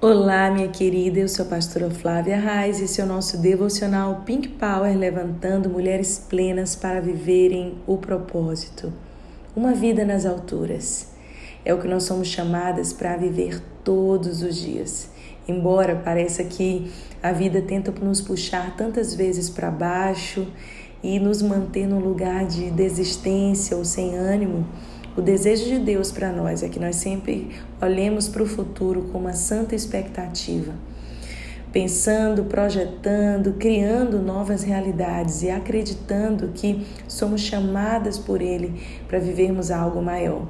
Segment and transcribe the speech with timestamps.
[0.00, 4.22] Olá, minha querida, eu sou a pastora Flávia Reis e esse é o nosso devocional
[4.24, 8.92] Pink Power levantando mulheres plenas para viverem o propósito.
[9.56, 11.08] Uma vida nas alturas.
[11.64, 15.10] É o que nós somos chamadas para viver todos os dias.
[15.48, 20.46] Embora pareça que a vida tenta nos puxar tantas vezes para baixo
[21.02, 24.64] e nos manter num lugar de desistência ou sem ânimo,
[25.18, 27.50] o desejo de Deus para nós é que nós sempre
[27.82, 30.72] olhemos para o futuro com uma santa expectativa,
[31.72, 40.00] pensando, projetando, criando novas realidades e acreditando que somos chamadas por Ele para vivermos algo
[40.00, 40.46] maior.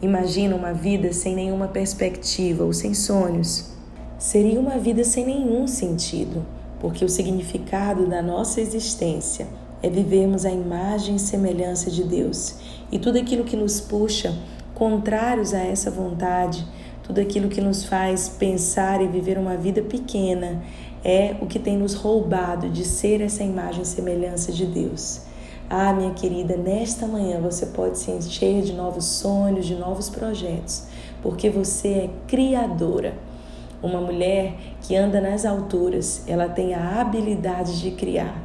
[0.00, 3.74] Imagina uma vida sem nenhuma perspectiva ou sem sonhos.
[4.18, 6.46] Seria uma vida sem nenhum sentido,
[6.80, 9.46] porque o significado da nossa existência
[9.82, 12.54] é vivermos a imagem e semelhança de Deus.
[12.90, 14.34] E tudo aquilo que nos puxa
[14.74, 16.64] contrários a essa vontade,
[17.02, 20.62] tudo aquilo que nos faz pensar e viver uma vida pequena,
[21.04, 25.22] é o que tem nos roubado de ser essa imagem e semelhança de Deus.
[25.68, 30.84] Ah, minha querida, nesta manhã você pode se encher de novos sonhos, de novos projetos,
[31.22, 33.14] porque você é criadora.
[33.82, 38.41] Uma mulher que anda nas alturas, ela tem a habilidade de criar.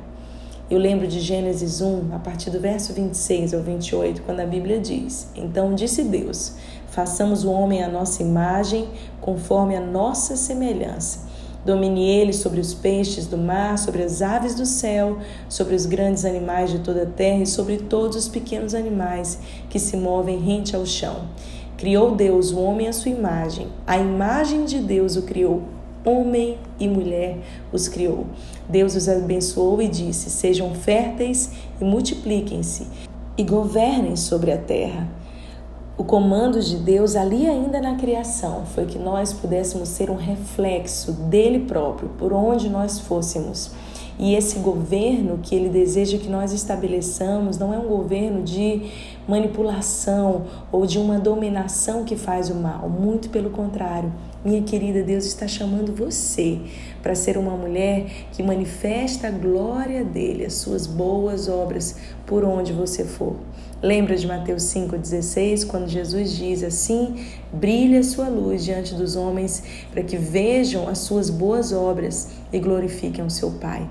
[0.69, 4.81] Eu lembro de Gênesis 1, a partir do verso 26 ao 28, quando a Bíblia
[4.81, 6.55] diz: Então disse Deus:
[6.87, 8.89] Façamos o homem à nossa imagem,
[9.21, 11.25] conforme a nossa semelhança.
[11.65, 16.25] Domine ele sobre os peixes do mar, sobre as aves do céu, sobre os grandes
[16.25, 20.75] animais de toda a terra e sobre todos os pequenos animais que se movem rente
[20.75, 21.29] ao chão.
[21.77, 23.67] Criou Deus o homem à sua imagem.
[23.85, 25.63] A imagem de Deus o criou
[26.07, 27.37] homem e mulher
[27.71, 28.25] os criou.
[28.69, 32.87] Deus os abençoou e disse: Sejam férteis e multipliquem-se
[33.37, 35.07] e governem sobre a terra.
[35.97, 41.11] O comando de Deus ali ainda na criação foi que nós pudéssemos ser um reflexo
[41.11, 43.71] dele próprio, por onde nós fôssemos.
[44.19, 48.89] E esse governo que ele deseja que nós estabeleçamos não é um governo de
[49.27, 54.11] manipulação ou de uma dominação que faz o mal, muito pelo contrário.
[54.43, 56.59] Minha querida, Deus está chamando você
[57.03, 62.73] para ser uma mulher que manifesta a glória dele, as suas boas obras por onde
[62.73, 63.35] você for.
[63.81, 67.23] Lembra de Mateus 5,16, quando Jesus diz assim:
[67.53, 69.61] brilhe a sua luz diante dos homens,
[69.91, 73.87] para que vejam as suas boas obras e glorifiquem o seu Pai.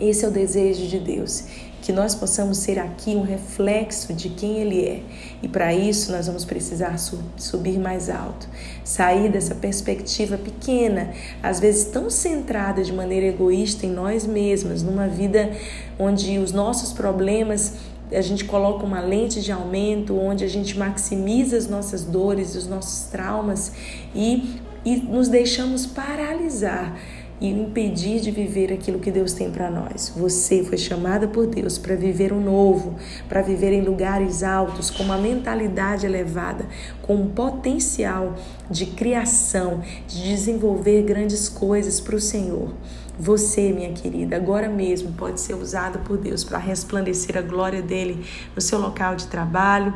[0.00, 1.44] Esse é o desejo de Deus,
[1.82, 5.02] que nós possamos ser aqui um reflexo de quem Ele é.
[5.42, 6.96] E para isso nós vamos precisar
[7.36, 8.48] subir mais alto,
[8.82, 11.12] sair dessa perspectiva pequena,
[11.42, 15.52] às vezes tão centrada de maneira egoísta em nós mesmas, numa vida
[15.98, 17.74] onde os nossos problemas
[18.12, 22.66] a gente coloca uma lente de aumento, onde a gente maximiza as nossas dores, os
[22.66, 23.72] nossos traumas
[24.14, 26.96] e, e nos deixamos paralisar
[27.40, 30.12] e impedir de viver aquilo que Deus tem para nós.
[30.14, 32.96] Você foi chamada por Deus para viver o novo,
[33.28, 36.66] para viver em lugares altos, com uma mentalidade elevada,
[37.00, 38.34] com um potencial
[38.70, 42.74] de criação, de desenvolver grandes coisas para o Senhor.
[43.18, 48.24] Você, minha querida, agora mesmo pode ser usada por Deus para resplandecer a glória dele
[48.54, 49.94] no seu local de trabalho,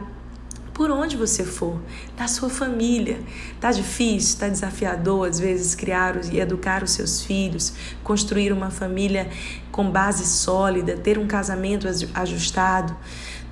[0.75, 1.81] por onde você for,
[2.19, 3.21] na sua família.
[3.61, 9.31] Tá difícil, tá desafiador às vezes criar e educar os seus filhos, construir uma família
[9.71, 12.95] com base sólida, ter um casamento ajustado.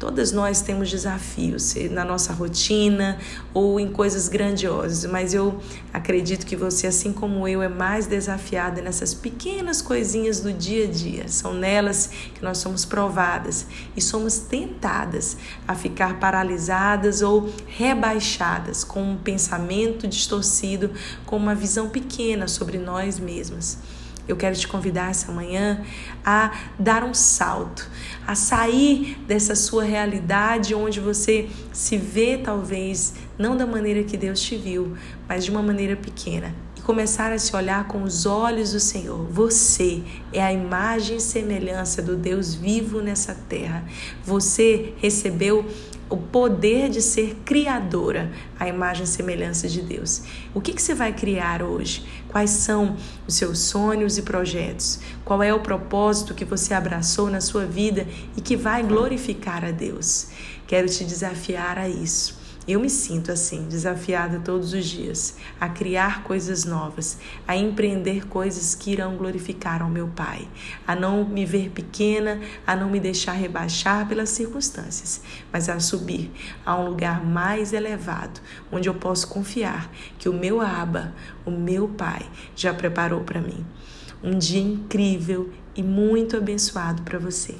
[0.02, 3.20] Todas nós temos desafios na nossa rotina
[3.54, 5.60] ou em coisas grandiosas, mas eu
[5.92, 10.90] acredito que você, assim como eu, é mais desafiada nessas pequenas coisinhas do dia a
[10.90, 11.28] dia.
[11.28, 13.64] São nelas que nós somos provadas
[13.96, 15.36] e somos tentadas
[15.68, 20.90] a ficar paralisadas ou rebaixadas com um pensamento distorcido,
[21.24, 23.78] com uma visão pequena sobre nós mesmas.
[24.26, 25.84] Eu quero te convidar essa manhã
[26.24, 27.88] a dar um salto,
[28.26, 34.40] a sair dessa sua realidade onde você se vê talvez não da maneira que Deus
[34.40, 34.96] te viu,
[35.28, 39.26] mas de uma maneira pequena começar a se olhar com os olhos do Senhor.
[39.30, 40.02] Você
[40.32, 43.84] é a imagem e semelhança do Deus vivo nessa terra.
[44.24, 45.64] Você recebeu
[46.10, 48.30] o poder de ser criadora,
[48.60, 50.22] a imagem e semelhança de Deus.
[50.52, 52.04] O que, que você vai criar hoje?
[52.28, 52.96] Quais são
[53.26, 55.00] os seus sonhos e projetos?
[55.24, 58.06] Qual é o propósito que você abraçou na sua vida
[58.36, 60.28] e que vai glorificar a Deus?
[60.66, 66.22] Quero te desafiar a isso Eu me sinto assim, desafiada todos os dias a criar
[66.22, 70.46] coisas novas, a empreender coisas que irão glorificar ao meu Pai,
[70.86, 75.22] a não me ver pequena, a não me deixar rebaixar pelas circunstâncias,
[75.52, 76.30] mas a subir
[76.64, 81.12] a um lugar mais elevado, onde eu posso confiar que o meu Aba,
[81.44, 82.24] o meu Pai,
[82.54, 83.66] já preparou para mim.
[84.22, 87.56] Um dia incrível e muito abençoado para você.